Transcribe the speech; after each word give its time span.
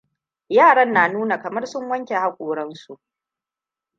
Yaran 0.49 0.93
na 0.93 1.07
nuna 1.07 1.41
kamar 1.41 1.65
sun 1.67 1.89
wanke 1.89 2.13
haƙoransu. 2.15 2.99